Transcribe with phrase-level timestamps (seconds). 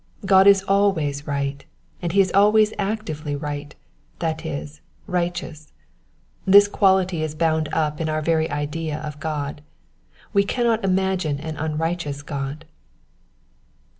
[0.25, 1.63] God is always right,
[2.01, 3.75] and he is always actively right,
[4.17, 5.73] that is, righteous.
[6.43, 9.61] This quality is bound up in our very idea of God.
[10.33, 12.65] We cannot imagine an unrighteous God.